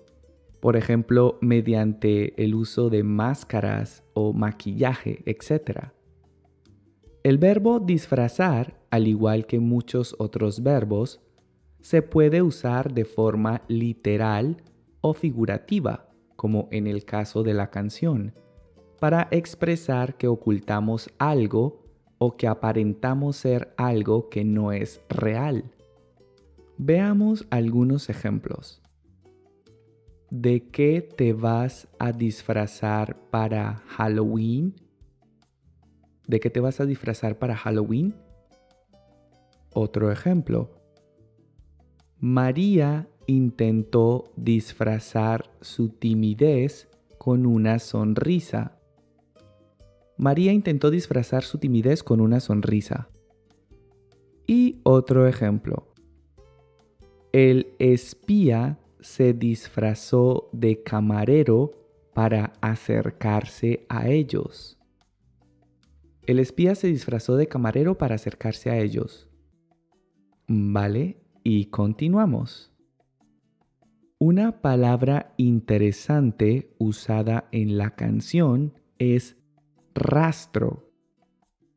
Por 0.59 0.75
ejemplo, 0.75 1.37
mediante 1.39 2.43
el 2.43 2.53
uso 2.53 2.89
de 2.89 3.03
máscaras 3.03 4.03
o 4.13 4.33
maquillaje, 4.33 5.23
etc. 5.25 5.93
El 7.23 7.37
verbo 7.37 7.79
disfrazar, 7.79 8.81
al 8.91 9.07
igual 9.07 9.45
que 9.45 9.61
muchos 9.61 10.17
otros 10.19 10.61
verbos, 10.61 11.21
se 11.79 12.01
puede 12.01 12.41
usar 12.41 12.93
de 12.93 13.05
forma 13.05 13.61
literal 13.69 14.57
o 14.99 15.13
figurativa, 15.13 16.09
como 16.35 16.67
en 16.71 16.87
el 16.87 17.05
caso 17.05 17.41
de 17.41 17.53
la 17.53 17.69
canción, 17.69 18.33
para 18.99 19.29
expresar 19.31 20.17
que 20.17 20.27
ocultamos 20.27 21.09
algo 21.19 21.82
o 22.25 22.37
que 22.37 22.47
aparentamos 22.47 23.35
ser 23.35 23.73
algo 23.75 24.29
que 24.29 24.45
no 24.45 24.71
es 24.71 25.01
real. 25.09 25.65
Veamos 26.77 27.45
algunos 27.49 28.09
ejemplos. 28.09 28.81
¿De 30.29 30.69
qué 30.69 31.01
te 31.01 31.33
vas 31.33 31.89
a 31.99 32.13
disfrazar 32.13 33.17
para 33.29 33.83
Halloween? 33.87 34.73
¿De 36.25 36.39
qué 36.39 36.49
te 36.49 36.61
vas 36.61 36.79
a 36.79 36.85
disfrazar 36.85 37.37
para 37.37 37.57
Halloween? 37.57 38.15
Otro 39.73 40.09
ejemplo. 40.09 40.71
María 42.19 43.09
intentó 43.27 44.31
disfrazar 44.37 45.51
su 45.59 45.89
timidez 45.89 46.87
con 47.17 47.45
una 47.45 47.79
sonrisa. 47.79 48.79
María 50.23 50.53
intentó 50.53 50.89
disfrazar 50.89 51.43
su 51.43 51.57
timidez 51.57 52.01
con 52.01 52.21
una 52.21 52.39
sonrisa. 52.39 53.09
Y 54.47 54.79
otro 54.83 55.27
ejemplo. 55.27 55.93
El 57.33 57.75
espía 57.77 58.79
se 59.01 59.33
disfrazó 59.33 60.47
de 60.53 60.81
camarero 60.81 61.73
para 62.13 62.53
acercarse 62.61 63.85
a 63.89 64.07
ellos. 64.07 64.79
El 66.25 66.39
espía 66.39 66.75
se 66.75 66.87
disfrazó 66.87 67.35
de 67.35 67.49
camarero 67.49 67.97
para 67.97 68.15
acercarse 68.15 68.69
a 68.69 68.79
ellos. 68.79 69.29
Vale, 70.47 71.17
y 71.43 71.65
continuamos. 71.65 72.71
Una 74.19 74.61
palabra 74.61 75.33
interesante 75.35 76.73
usada 76.77 77.49
en 77.51 77.77
la 77.77 77.89
canción 77.97 78.79
es 78.99 79.42
rastro. 79.95 80.89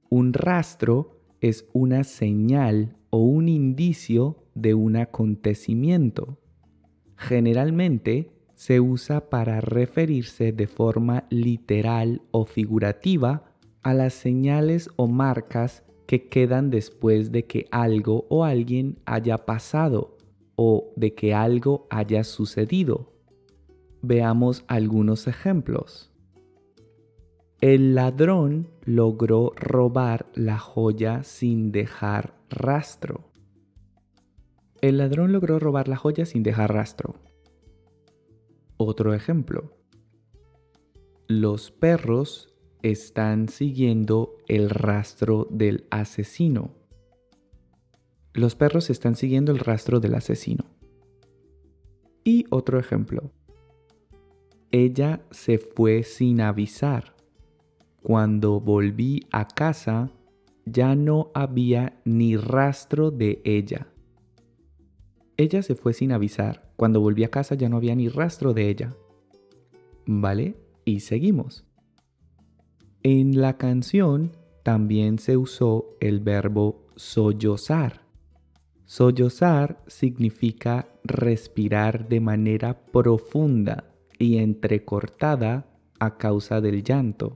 Un 0.09 0.33
rastro 0.33 1.21
es 1.41 1.69
una 1.73 2.05
señal 2.05 2.97
o 3.11 3.19
un 3.19 3.49
indicio 3.49 4.45
de 4.55 4.75
un 4.75 4.97
acontecimiento. 4.97 6.39
Generalmente 7.17 8.33
se 8.55 8.81
usa 8.81 9.29
para 9.29 9.61
referirse 9.61 10.53
de 10.53 10.67
forma 10.67 11.25
literal 11.29 12.23
o 12.31 12.47
figurativa 12.47 13.53
a 13.83 13.93
las 13.95 14.15
señales 14.15 14.89
o 14.97 15.07
marcas 15.07 15.85
que 16.07 16.29
quedan 16.29 16.71
después 16.71 17.33
de 17.33 17.45
que 17.45 17.67
algo 17.71 18.27
o 18.31 18.45
alguien 18.45 18.99
haya 19.05 19.39
pasado 19.45 20.17
o 20.57 20.93
de 20.97 21.15
que 21.15 21.35
algo 21.35 21.87
haya 21.91 22.25
sucedido. 22.25 23.13
Veamos 24.03 24.65
algunos 24.69 25.27
ejemplos. 25.27 26.16
El 27.63 27.95
ladrón 27.95 28.69
logró 28.85 29.53
robar 29.57 30.27
la 30.35 30.59
joya 30.59 31.23
sin 31.23 31.73
dejar 31.73 32.35
rastro. 32.51 33.31
El 34.83 34.99
ladrón 34.99 35.33
logró 35.33 35.59
robar 35.59 35.89
la 35.89 35.97
joya 35.97 36.27
sin 36.27 36.43
dejar 36.43 36.75
rastro. 36.75 37.15
Otro 38.77 39.15
ejemplo. 39.15 39.73
Los 41.29 41.71
perros 41.71 42.55
están 42.83 43.49
siguiendo 43.49 44.37
el 44.49 44.69
rastro 44.69 45.49
del 45.51 45.87
asesino. 45.91 46.75
Los 48.35 48.55
perros 48.55 48.91
están 48.91 49.17
siguiendo 49.17 49.51
el 49.51 49.61
rastro 49.61 49.99
del 49.99 50.15
asesino. 50.15 50.67
Y 52.23 52.45
otro 52.51 52.79
ejemplo. 52.79 53.33
Ella 54.71 55.25
se 55.31 55.57
fue 55.57 56.03
sin 56.03 56.43
avisar. 56.43 57.16
Cuando 58.07 58.61
volví 58.61 59.27
a 59.33 59.49
casa, 59.49 60.13
ya 60.65 60.95
no 60.95 61.33
había 61.35 62.01
ni 62.05 62.37
rastro 62.37 63.11
de 63.11 63.43
ella. 63.45 63.89
Ella 65.37 65.61
se 65.65 65.75
fue 65.75 65.93
sin 65.93 66.13
avisar. 66.13 66.71
Cuando 66.77 67.01
volví 67.01 67.25
a 67.25 67.33
casa 67.33 67.57
ya 67.57 67.69
no 67.69 67.79
había 67.79 67.97
ni 67.97 68.09
rastro 68.09 68.55
de 68.55 68.71
ella. 68.71 68.95
¿Vale? 70.07 70.55
Y 70.85 71.01
seguimos. 71.01 71.65
En 73.03 73.41
la 73.41 73.59
canción 73.59 74.37
también 74.63 75.19
se 75.19 75.37
usó 75.37 75.97
el 75.99 76.21
verbo 76.21 76.87
sollozar. 76.95 78.03
Sollozar 78.85 79.83
significa 79.89 80.87
respirar 81.03 82.09
de 82.09 82.21
manera 82.21 82.87
profunda 82.87 83.97
y 84.17 84.37
entrecortada 84.37 85.67
a 85.99 86.19
causa 86.19 86.61
del 86.61 86.85
llanto. 86.85 87.35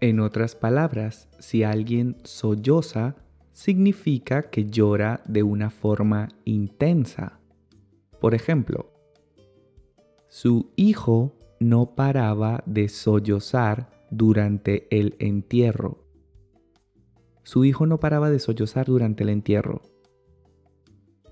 En 0.00 0.20
otras 0.20 0.54
palabras, 0.54 1.28
si 1.38 1.62
alguien 1.62 2.16
solloza, 2.24 3.16
significa 3.52 4.50
que 4.50 4.66
llora 4.66 5.22
de 5.26 5.42
una 5.42 5.70
forma 5.70 6.28
intensa. 6.44 7.40
Por 8.20 8.34
ejemplo, 8.34 8.92
su 10.28 10.70
hijo 10.76 11.32
no 11.60 11.94
paraba 11.94 12.62
de 12.66 12.90
sollozar 12.90 13.88
durante 14.10 14.86
el 14.90 15.16
entierro. 15.18 16.04
Su 17.42 17.64
hijo 17.64 17.86
no 17.86 17.98
paraba 17.98 18.28
de 18.28 18.38
sollozar 18.38 18.86
durante 18.86 19.22
el 19.22 19.30
entierro. 19.30 19.80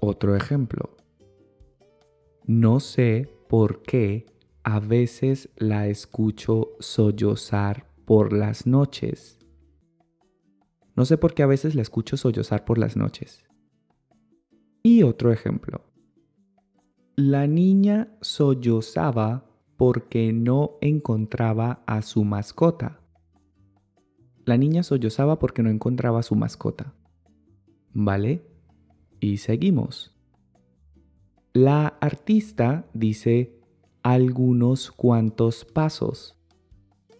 Otro 0.01 0.37
ejemplo. 0.37 0.97
No 2.47 2.81
sé 2.81 3.29
por 3.49 3.83
qué 3.83 4.25
a 4.63 4.81
veces 4.81 5.51
la 5.57 5.89
escucho 5.89 6.71
sollozar 6.79 7.94
por 8.05 8.33
las 8.33 8.67
noches. 8.67 9.39
No 10.97 11.05
sé 11.05 11.19
por 11.19 11.35
qué 11.35 11.43
a 11.43 11.47
veces 11.47 11.75
la 11.75 11.83
escucho 11.83 12.17
sollozar 12.17 12.65
por 12.65 12.79
las 12.79 12.97
noches. 12.97 13.45
Y 14.83 15.03
otro 15.03 15.33
ejemplo. 15.33 15.83
La 17.17 17.47
niña 17.47 18.17
sollozaba 18.21 19.47
porque 19.77 20.33
no 20.33 20.79
encontraba 20.81 21.83
a 21.87 22.03
su 22.03 22.25
mascota. 22.25 23.01
La 24.45 24.57
niña 24.57 24.83
sollozaba 24.83 25.39
porque 25.39 25.63
no 25.63 25.71
encontraba 25.71 26.21
a 26.21 26.23
su 26.23 26.35
mascota. 26.35 26.95
¿Vale? 27.93 28.47
Y 29.21 29.39
seguimos. 29.39 30.15
La 31.53 31.87
artista 32.01 32.87
dice 32.95 33.59
algunos 34.03 34.93
cuantos 34.93 35.65
pasos. 35.65 36.37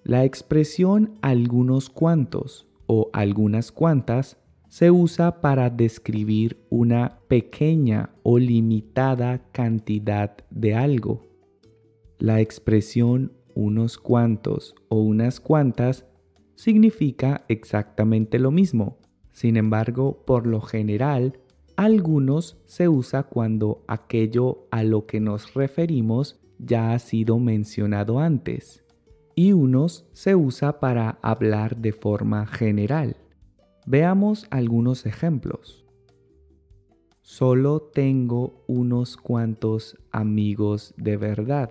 La 0.07 0.23
expresión 0.23 1.15
algunos 1.23 1.89
cuantos 1.89 2.67
o 2.87 3.09
algunas 3.15 3.73
cuantas 3.73 4.37
se 4.69 4.91
usa 4.91 5.41
para 5.41 5.71
describir 5.71 6.59
una 6.69 7.21
pequeña 7.27 8.11
o 8.23 8.39
limitada 8.39 9.51
cantidad 9.51 10.37
de 10.51 10.75
algo. 10.75 11.23
La 12.19 12.43
expresión 12.43 13.33
unos 13.55 13.97
cuantos 13.97 14.75
o 14.91 15.01
unas 15.01 15.41
cuantas 15.41 16.05
significa 16.55 17.47
exactamente 17.49 18.39
lo 18.39 18.51
mismo. 18.51 18.99
Sin 19.33 19.57
embargo, 19.57 20.23
por 20.27 20.47
lo 20.47 20.61
general, 20.61 21.41
algunos 21.77 22.59
se 22.67 22.91
usa 22.91 23.23
cuando 23.23 23.83
aquello 23.89 24.67
a 24.71 24.83
lo 24.83 25.07
que 25.07 25.21
nos 25.21 25.55
referimos 25.55 26.39
ya 26.59 26.93
ha 26.93 26.99
sido 26.99 27.39
mencionado 27.39 28.19
antes 28.19 28.84
y 29.35 29.53
unos 29.53 30.07
se 30.13 30.35
usa 30.35 30.81
para 30.81 31.19
hablar 31.23 31.77
de 31.77 31.93
forma 31.93 32.47
general. 32.47 33.17
Veamos 33.87 34.47
algunos 34.51 35.07
ejemplos. 35.07 35.85
Solo 37.23 37.81
tengo 37.81 38.65
unos 38.67 39.17
cuantos 39.17 39.99
amigos 40.11 40.95
de 40.97 41.17
verdad. 41.17 41.71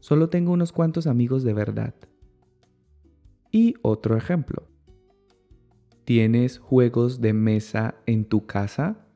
Solo 0.00 0.28
tengo 0.28 0.52
unos 0.52 0.72
cuantos 0.72 1.06
amigos 1.06 1.44
de 1.44 1.52
verdad. 1.52 1.94
Y 3.50 3.74
otro 3.82 4.16
ejemplo. 4.16 4.66
¿Tienes 6.04 6.58
juegos 6.58 7.20
de 7.20 7.32
mesa 7.32 7.94
en 8.06 8.24
tu 8.24 8.46
casa? 8.46 9.06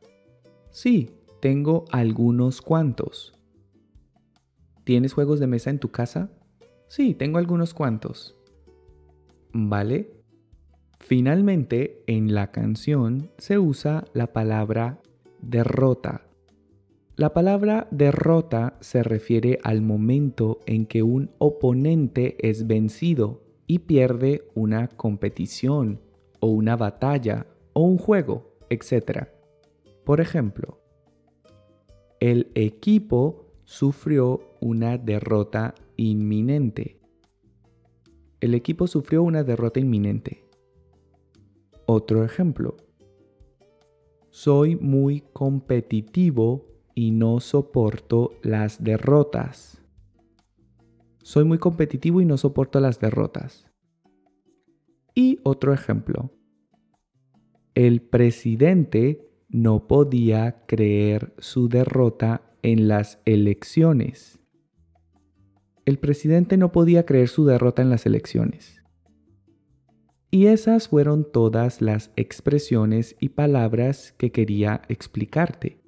Sí, 0.71 1.11
tengo 1.41 1.87
algunos 1.91 2.63
cuantos. 2.63 3.33
¿Tienes 4.85 5.15
juegos 5.15 5.41
de 5.41 5.49
mesa 5.49 5.71
en 5.71 5.81
tu 5.81 5.91
casa? 5.91 6.31
Sí, 6.89 7.15
tengo 7.15 7.39
algunos 7.39 7.75
cuantos. 7.75 8.37
¿Vale? 9.53 10.11
Finalmente, 11.01 12.03
en 12.07 12.35
la 12.35 12.51
canción 12.51 13.31
se 13.39 13.59
usa 13.59 14.05
la 14.13 14.33
palabra 14.33 15.01
derrota. 15.41 16.23
La 17.17 17.33
palabra 17.33 17.89
derrota 17.91 18.77
se 18.81 19.03
refiere 19.03 19.59
al 19.63 19.81
momento 19.83 20.61
en 20.67 20.87
que 20.87 21.03
un 21.03 21.31
oponente 21.39 22.37
es 22.47 22.67
vencido 22.67 23.43
y 23.67 23.81
pierde 23.81 24.49
una 24.55 24.89
competición 24.89 26.01
o 26.41 26.49
una 26.49 26.77
batalla 26.77 27.47
o 27.73 27.83
un 27.83 27.99
juego, 27.99 28.53
etc. 28.69 29.29
Por 30.05 30.21
ejemplo, 30.21 30.81
el 32.21 32.51
equipo 32.55 33.47
sufrió 33.65 34.41
una 34.61 34.99
derrota 34.99 35.75
inminente. 35.97 37.01
El 38.41 38.55
equipo 38.55 38.87
sufrió 38.87 39.23
una 39.23 39.43
derrota 39.43 39.81
inminente. 39.81 40.45
Otro 41.87 42.25
ejemplo. 42.25 42.77
Soy 44.31 44.77
muy 44.77 45.23
competitivo 45.33 46.67
y 46.95 47.11
no 47.11 47.41
soporto 47.41 48.33
las 48.43 48.83
derrotas. 48.83 49.83
Soy 51.23 51.45
muy 51.45 51.59
competitivo 51.59 52.21
y 52.21 52.25
no 52.25 52.37
soporto 52.37 52.81
las 52.81 53.01
derrotas. 53.01 53.71
Y 55.15 55.41
otro 55.43 55.73
ejemplo. 55.73 56.31
El 57.75 58.03
presidente 58.03 59.31
no 59.49 59.87
podía 59.87 60.67
creer 60.67 61.35
su 61.39 61.69
derrota 61.69 62.43
en 62.63 62.89
las 62.89 63.21
elecciones 63.25 64.41
el 65.87 65.99
presidente 65.99 66.57
no 66.57 66.73
podía 66.73 67.07
creer 67.07 67.29
su 67.29 67.47
derrota 67.47 67.81
en 67.81 67.91
las 67.91 68.07
elecciones. 68.07 68.83
Y 70.33 70.47
esas 70.47 70.89
fueron 70.89 71.25
todas 71.33 71.81
las 71.81 72.11
expresiones 72.17 73.17
y 73.21 73.31
palabras 73.31 74.13
que 74.19 74.33
quería 74.33 74.83
explicarte. 74.89 75.81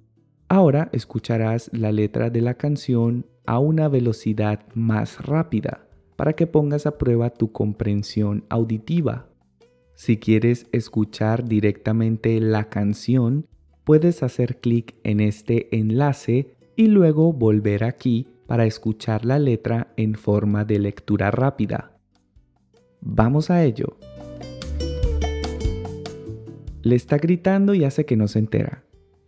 Ahora 0.48 0.88
escucharás 0.92 1.68
la 1.74 1.92
letra 1.92 2.30
de 2.30 2.40
la 2.40 2.54
canción 2.54 3.26
a 3.44 3.58
una 3.58 3.88
velocidad 3.88 4.64
más 4.74 5.20
rápida 5.20 5.88
para 6.16 6.34
que 6.34 6.46
pongas 6.46 6.86
a 6.86 6.96
prueba 6.96 7.30
tu 7.30 7.50
comprensión 7.50 8.44
auditiva. 8.48 9.28
Si 9.94 10.16
quieres 10.16 10.68
escuchar 10.70 11.44
directamente 11.44 12.40
la 12.40 12.68
canción, 12.68 13.46
puedes 13.82 14.22
hacer 14.22 14.60
clic 14.60 14.94
en 15.02 15.18
este 15.18 15.76
enlace 15.76 16.54
y 16.76 16.86
luego 16.86 17.32
volver 17.32 17.82
aquí 17.82 18.28
para 18.48 18.64
escuchar 18.64 19.26
la 19.26 19.38
letra 19.38 19.92
en 19.98 20.14
forma 20.14 20.64
de 20.64 20.78
lectura 20.78 21.30
rápida. 21.30 22.00
Vamos 23.02 23.50
a 23.50 23.62
ello. 23.62 23.98
Le 26.80 26.96
está 26.96 27.18
gritando 27.18 27.74
y 27.74 27.84
hace 27.84 28.06
que 28.06 28.16
no 28.16 28.26
se 28.26 28.38
entera. 28.38 28.84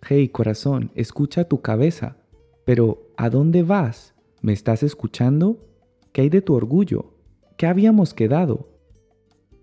Hey, 0.08 0.30
corazón, 0.30 0.90
escucha 0.94 1.44
tu 1.44 1.60
cabeza. 1.60 2.16
Pero, 2.64 3.10
¿a 3.18 3.28
dónde 3.28 3.62
vas? 3.62 4.14
¿Me 4.40 4.54
estás 4.54 4.82
escuchando? 4.82 5.68
¿Qué 6.12 6.22
hay 6.22 6.30
de 6.30 6.40
tu 6.40 6.54
orgullo? 6.54 7.12
¿Qué 7.58 7.66
habíamos 7.66 8.14
quedado? 8.14 8.70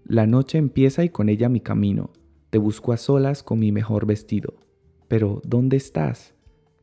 La 0.06 0.28
noche 0.28 0.60
empieza 0.60 1.04
y 1.04 1.10
con 1.10 1.30
ella 1.30 1.50
mi 1.50 1.62
camino. 1.62 2.12
Te 2.52 2.60
busco 2.60 2.94
a 2.94 2.98
solas 2.98 3.42
con 3.42 3.58
mi 3.58 3.72
mejor 3.72 4.06
vestido. 4.06 4.54
Pero, 5.08 5.42
¿dónde 5.44 5.78
estás? 5.78 6.36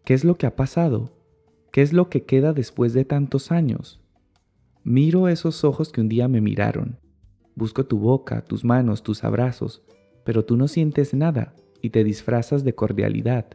¿Qué 0.05 0.13
es 0.13 0.25
lo 0.25 0.35
que 0.35 0.47
ha 0.47 0.57
pasado? 0.57 1.13
¿Qué 1.75 1.83
es 1.83 1.93
lo 1.93 2.09
que 2.09 2.23
queda 2.23 2.53
después 2.53 2.93
de 2.93 3.05
tantos 3.05 3.51
años? 3.51 4.01
Miro 4.85 5.27
esos 5.27 5.65
ojos 5.65 5.91
que 5.91 6.01
un 6.01 6.09
día 6.09 6.29
me 6.29 6.41
miraron. 6.41 7.01
Busco 7.57 7.85
tu 7.85 7.99
boca, 7.99 8.45
tus 8.45 8.65
manos, 8.65 9.03
tus 9.03 9.25
abrazos, 9.25 9.83
pero 10.23 10.45
tú 10.45 10.57
no 10.57 10.69
sientes 10.69 11.15
nada 11.15 11.53
y 11.83 11.91
te 11.91 12.05
disfrazas 12.05 12.63
de 12.63 12.77
cordialidad. 12.77 13.47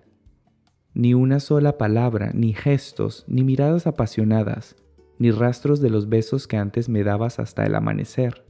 Ni 0.94 1.14
una 1.14 1.40
sola 1.40 1.78
palabra, 1.78 2.32
ni 2.34 2.52
gestos, 2.52 3.24
ni 3.30 3.46
miradas 3.46 3.88
apasionadas, 3.88 4.76
ni 5.18 5.32
rastros 5.32 5.80
de 5.80 5.90
los 5.90 6.10
besos 6.10 6.46
que 6.46 6.58
antes 6.58 6.90
me 6.90 7.06
dabas 7.06 7.40
hasta 7.40 7.66
el 7.66 7.74
amanecer, 7.74 8.44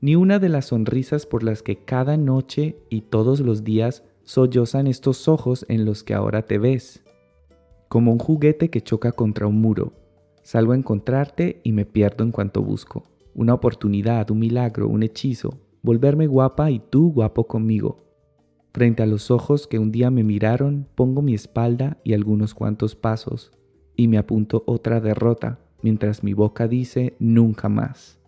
ni 0.00 0.16
una 0.16 0.38
de 0.38 0.48
las 0.48 0.68
sonrisas 0.68 1.26
por 1.26 1.42
las 1.42 1.62
que 1.62 1.76
cada 1.76 2.16
noche 2.16 2.78
y 2.88 3.02
todos 3.02 3.40
los 3.40 3.64
días 3.64 4.02
sollozan 4.24 4.86
estos 4.86 5.28
ojos 5.28 5.66
en 5.68 5.84
los 5.84 6.04
que 6.04 6.14
ahora 6.14 6.46
te 6.46 6.56
ves. 6.56 7.04
Como 7.90 8.12
un 8.12 8.20
juguete 8.20 8.70
que 8.70 8.82
choca 8.82 9.10
contra 9.10 9.48
un 9.48 9.60
muro, 9.60 9.94
salgo 10.44 10.70
a 10.70 10.76
encontrarte 10.76 11.60
y 11.64 11.72
me 11.72 11.84
pierdo 11.84 12.22
en 12.22 12.30
cuanto 12.30 12.62
busco. 12.62 13.02
Una 13.34 13.52
oportunidad, 13.52 14.30
un 14.30 14.38
milagro, 14.38 14.86
un 14.86 15.02
hechizo, 15.02 15.58
volverme 15.82 16.28
guapa 16.28 16.70
y 16.70 16.78
tú 16.78 17.10
guapo 17.12 17.48
conmigo. 17.48 18.04
Frente 18.72 19.02
a 19.02 19.06
los 19.06 19.32
ojos 19.32 19.66
que 19.66 19.80
un 19.80 19.90
día 19.90 20.12
me 20.12 20.22
miraron, 20.22 20.86
pongo 20.94 21.20
mi 21.20 21.34
espalda 21.34 21.98
y 22.04 22.14
algunos 22.14 22.54
cuantos 22.54 22.94
pasos, 22.94 23.50
y 23.96 24.06
me 24.06 24.18
apunto 24.18 24.62
otra 24.68 25.00
derrota, 25.00 25.58
mientras 25.82 26.22
mi 26.22 26.32
boca 26.32 26.68
dice 26.68 27.16
nunca 27.18 27.68
más. 27.68 28.20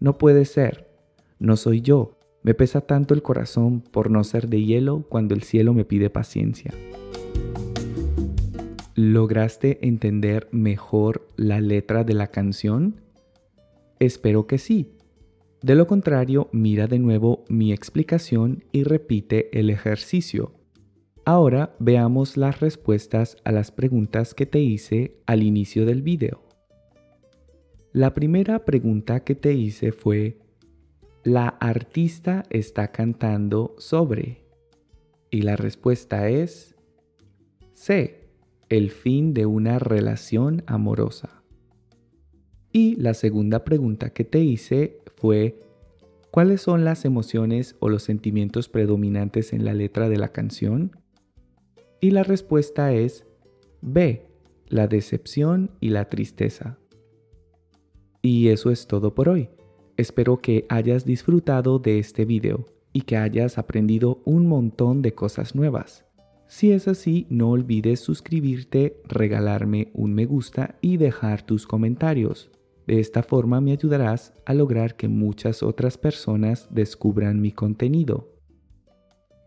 No 0.00 0.18
puede 0.18 0.44
ser, 0.44 0.90
no 1.38 1.56
soy 1.56 1.82
yo, 1.82 2.18
me 2.42 2.52
pesa 2.52 2.80
tanto 2.80 3.14
el 3.14 3.22
corazón 3.22 3.80
por 3.80 4.10
no 4.10 4.24
ser 4.24 4.48
de 4.48 4.64
hielo 4.64 5.04
cuando 5.08 5.36
el 5.36 5.44
cielo 5.44 5.72
me 5.72 5.84
pide 5.84 6.10
paciencia. 6.10 6.72
¿Lograste 9.00 9.86
entender 9.86 10.48
mejor 10.50 11.28
la 11.36 11.60
letra 11.60 12.02
de 12.02 12.14
la 12.14 12.32
canción? 12.32 13.00
Espero 14.00 14.48
que 14.48 14.58
sí. 14.58 14.96
De 15.62 15.76
lo 15.76 15.86
contrario, 15.86 16.48
mira 16.50 16.88
de 16.88 16.98
nuevo 16.98 17.44
mi 17.48 17.72
explicación 17.72 18.64
y 18.72 18.82
repite 18.82 19.56
el 19.56 19.70
ejercicio. 19.70 20.52
Ahora 21.24 21.76
veamos 21.78 22.36
las 22.36 22.58
respuestas 22.58 23.36
a 23.44 23.52
las 23.52 23.70
preguntas 23.70 24.34
que 24.34 24.46
te 24.46 24.58
hice 24.58 25.20
al 25.26 25.44
inicio 25.44 25.86
del 25.86 26.02
video. 26.02 26.42
La 27.92 28.14
primera 28.14 28.64
pregunta 28.64 29.20
que 29.20 29.36
te 29.36 29.52
hice 29.52 29.92
fue, 29.92 30.40
¿la 31.22 31.46
artista 31.46 32.42
está 32.50 32.90
cantando 32.90 33.76
sobre? 33.78 34.42
Y 35.30 35.42
la 35.42 35.54
respuesta 35.54 36.28
es 36.28 36.74
C, 37.74 38.17
el 38.68 38.90
fin 38.90 39.34
de 39.34 39.46
una 39.46 39.78
relación 39.78 40.62
amorosa. 40.66 41.42
Y 42.72 42.96
la 42.96 43.14
segunda 43.14 43.64
pregunta 43.64 44.10
que 44.10 44.24
te 44.24 44.40
hice 44.40 45.00
fue, 45.16 45.60
¿cuáles 46.30 46.60
son 46.60 46.84
las 46.84 47.04
emociones 47.04 47.76
o 47.80 47.88
los 47.88 48.02
sentimientos 48.02 48.68
predominantes 48.68 49.52
en 49.52 49.64
la 49.64 49.72
letra 49.72 50.08
de 50.08 50.18
la 50.18 50.28
canción? 50.28 50.92
Y 52.00 52.10
la 52.10 52.22
respuesta 52.22 52.92
es 52.92 53.26
B, 53.80 54.26
la 54.68 54.86
decepción 54.86 55.70
y 55.80 55.88
la 55.88 56.08
tristeza. 56.08 56.78
Y 58.20 58.48
eso 58.48 58.70
es 58.70 58.86
todo 58.86 59.14
por 59.14 59.28
hoy. 59.28 59.48
Espero 59.96 60.38
que 60.38 60.66
hayas 60.68 61.04
disfrutado 61.04 61.78
de 61.78 61.98
este 61.98 62.24
video 62.24 62.66
y 62.92 63.02
que 63.02 63.16
hayas 63.16 63.58
aprendido 63.58 64.20
un 64.24 64.46
montón 64.46 65.02
de 65.02 65.14
cosas 65.14 65.54
nuevas. 65.54 66.07
Si 66.48 66.72
es 66.72 66.88
así, 66.88 67.26
no 67.28 67.50
olvides 67.50 68.00
suscribirte, 68.00 69.02
regalarme 69.04 69.90
un 69.92 70.14
me 70.14 70.24
gusta 70.24 70.76
y 70.80 70.96
dejar 70.96 71.42
tus 71.42 71.66
comentarios. 71.66 72.50
De 72.86 73.00
esta 73.00 73.22
forma 73.22 73.60
me 73.60 73.72
ayudarás 73.72 74.32
a 74.46 74.54
lograr 74.54 74.96
que 74.96 75.08
muchas 75.08 75.62
otras 75.62 75.98
personas 75.98 76.66
descubran 76.70 77.42
mi 77.42 77.52
contenido. 77.52 78.34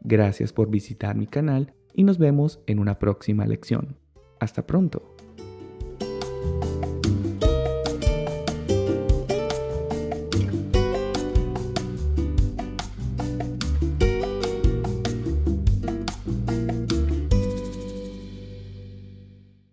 Gracias 0.02 0.54
por 0.54 0.70
visitar 0.70 1.16
mi 1.16 1.26
canal 1.26 1.74
y 1.96 2.04
nos 2.04 2.20
vemos 2.20 2.60
en 2.68 2.78
una 2.78 3.00
próxima 3.00 3.48
lección. 3.48 3.98
Hasta 4.40 4.68
pronto. 4.68 5.11